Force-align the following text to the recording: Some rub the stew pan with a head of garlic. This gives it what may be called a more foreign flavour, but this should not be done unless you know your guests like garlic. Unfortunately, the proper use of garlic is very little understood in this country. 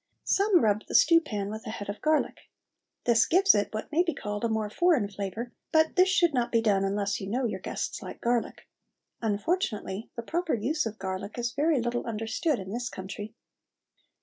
Some 0.25 0.61
rub 0.61 0.87
the 0.87 0.95
stew 0.95 1.21
pan 1.21 1.51
with 1.51 1.67
a 1.67 1.69
head 1.69 1.87
of 1.87 2.01
garlic. 2.01 2.49
This 3.05 3.27
gives 3.27 3.53
it 3.53 3.71
what 3.71 3.91
may 3.91 4.01
be 4.01 4.15
called 4.15 4.43
a 4.43 4.49
more 4.49 4.67
foreign 4.67 5.07
flavour, 5.07 5.53
but 5.71 5.95
this 5.95 6.09
should 6.09 6.33
not 6.33 6.51
be 6.51 6.59
done 6.59 6.83
unless 6.83 7.21
you 7.21 7.29
know 7.29 7.45
your 7.45 7.59
guests 7.59 8.01
like 8.01 8.19
garlic. 8.19 8.67
Unfortunately, 9.21 10.09
the 10.15 10.23
proper 10.23 10.55
use 10.55 10.87
of 10.87 10.97
garlic 10.97 11.37
is 11.37 11.53
very 11.53 11.79
little 11.79 12.03
understood 12.07 12.57
in 12.57 12.71
this 12.71 12.89
country. 12.89 13.35